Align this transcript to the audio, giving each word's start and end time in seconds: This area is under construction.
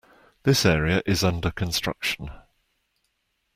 This 0.41 0.65
area 0.65 1.03
is 1.05 1.23
under 1.23 1.51
construction. 1.51 2.31